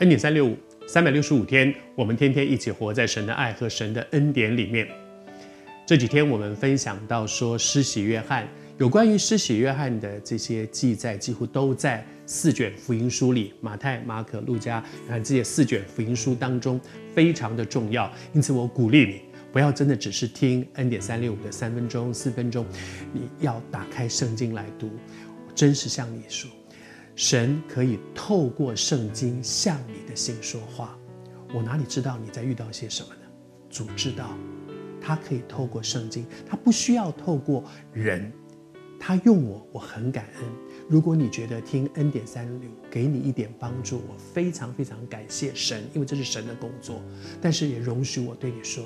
[0.00, 0.56] 恩典三六五，
[0.88, 4.88] 三百六十五天，我们天天一起活在神的爱和神的恩典里面。
[5.86, 16.80] 这几天我们分享到说，施洗约翰有关于施洗约翰的这些记载，几乎都在四卷福音书里，马太、马可、路加，看这些四卷福音书当中
[17.14, 18.10] 非常的重要。
[18.32, 19.20] 因此，我鼓励你
[19.52, 22.66] 不要真的只是听恩典三六五的三分钟、四分钟，
[23.12, 24.90] 你要打开圣经来读。
[25.46, 26.50] 我真实向你说。
[27.16, 30.98] 神可以透过圣经向你的心说话，
[31.54, 33.20] 我哪里知道你在遇到些什么呢？
[33.70, 34.36] 主知道，
[35.00, 38.32] 他可以透过圣经，他不需要透过人，
[38.98, 40.44] 他用我，我很感恩。
[40.88, 47.00] 如果你觉得听恩典三六给你一点帮助，我非常非常感谢神，因为这是神的工作。
[47.40, 48.84] 但是也容许我对你说，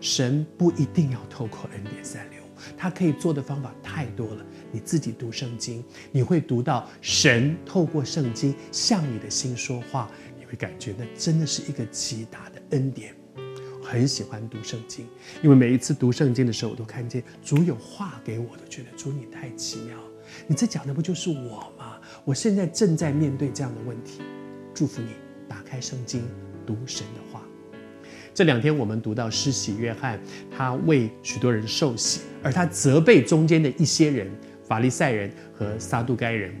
[0.00, 2.43] 神不一定要透过恩典三六。
[2.76, 4.44] 他可以做的方法太多了。
[4.72, 13.14] 你自己读圣经，你会读到神透过圣经向你的心说话，你会感觉那真的是一个极大的恩典。
[13.82, 15.06] 很喜欢读圣经，
[15.42, 19.98] 因为每一次读圣经的时候，我都看见主有话给我，都觉得主你太奇妙。
[20.46, 22.00] 你这讲的不就是我吗？
[22.24, 24.22] 我现在正在面对这样的问题。
[24.72, 25.08] 祝福你，
[25.46, 26.24] 打开圣经，
[26.66, 27.42] 读神的话。
[28.34, 30.18] 这两天我们读到施洗约翰，
[30.50, 34.28] 他为许多人受洗，而他责备中间的一些人，
[34.66, 36.52] 法利赛人和撒都该人，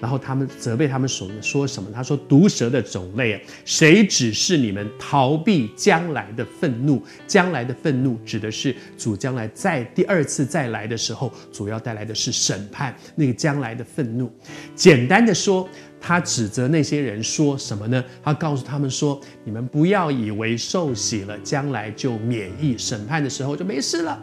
[0.00, 1.90] 然后他们责备他们说说什么？
[1.92, 7.02] 他说：“毒蛇的种类，谁指示你们逃避将来的愤怒？
[7.26, 12.94] 将来的愤怒指的是主将来在第二次再来的时候，主要带来的是审判。
[13.14, 14.32] 那个将来的愤怒，
[14.74, 15.68] 简单的说。”
[16.04, 18.04] 他指责那些人说什么呢？
[18.24, 24.20] 他告诉他们说：“你们不要以为受洗了，将来就免疫审判的时候就没事了。”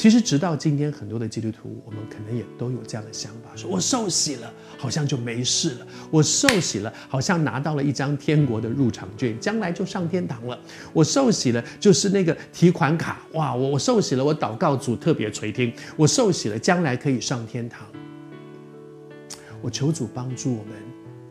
[0.00, 10.58] 其实，直到今天，很多的基督徒，我们可能也都有这样的想法：说我受洗了，好像就没事了；我受洗了，好像拿到了一张天国的入场券，将来就上天堂了；
[10.94, 13.54] 我受洗了，就是那个提款卡，哇！
[13.54, 17.86] 我我受洗了，我祷告主特别垂听；我受洗了，将来可以上天堂。
[19.60, 20.72] 我求主帮助我们，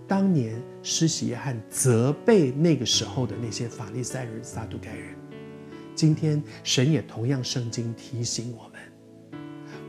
[0.07, 5.16] 当年施洗约翰责备那个时候的那些法利赛人、撒都该人。
[6.00, 8.80] 今天神也同样圣经提醒我们，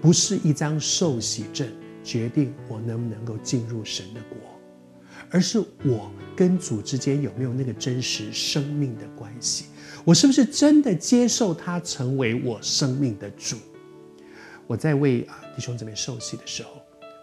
[0.00, 1.69] 不是一张受洗证
[2.03, 4.37] 决定我能不能够进入神的国，
[5.31, 9.66] 而是我跟主之间有没有那个真实生命的关系。
[10.04, 13.56] 我是不是真的接受他成为我生命的主？
[14.66, 16.71] 我在为啊弟兄姊妹受洗的时候，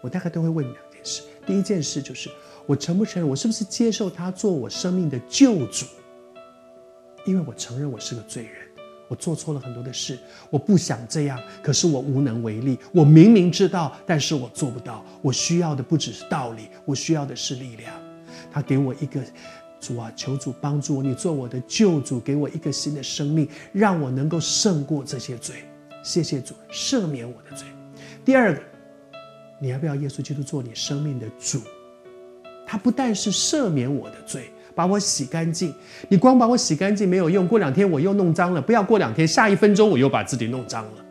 [0.02, 1.20] 我大概都会问两件事。
[1.46, 2.30] 第一件事就是，
[2.64, 5.84] 我承不承认，我是不是接受他做我生命的救主？
[7.26, 8.67] 因为我承认我是个罪人，
[9.08, 10.18] 我做错了很多的事，
[10.50, 12.78] 我不想这样，可是我无能为力。
[12.92, 15.04] 我明明知道，但是我做不到。
[15.20, 17.92] 我需要的不只是道理，我需要的是力量。
[18.52, 19.20] 他给我一个
[19.80, 25.56] 主啊，求主帮助我，你做我的救主，给我一个新的生命，让我能够胜过这些罪。
[26.02, 27.66] 谢谢主，赦免我的罪。
[28.24, 28.60] 第二个。
[29.60, 31.60] 你要不要耶稣基督做你生命的主？
[32.64, 35.74] 他不但是赦免我的罪，把我洗干净。
[36.08, 38.62] 你光把我洗干净没有用，过两天我又弄脏了。
[38.62, 41.04] 不要过两天，下一分钟我又把自己弄脏了。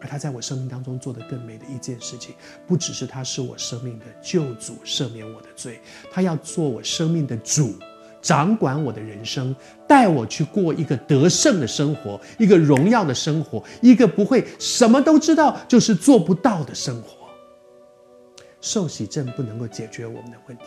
[0.00, 2.34] 而他在我生命当中做的更美的一件事情，
[2.66, 5.80] 不只是他是我生命的救主，赦免我的罪，
[6.10, 7.72] 他要做我生命的主。
[8.20, 9.54] 掌管我的人生，
[9.86, 17.28] 带我去过一个得胜的生活，一个荣耀的生活，一个不会什么都知道就是做不到的生活。
[18.60, 20.64] 受洗证不能够解决我们的问题，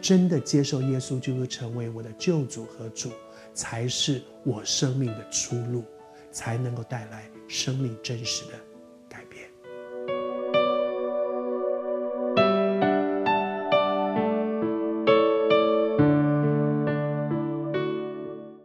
[0.00, 3.10] 真的接受耶稣基督成为我的救主和主，
[3.52, 5.84] 才是我生命的出路，
[6.30, 8.52] 才能够带来生命真实的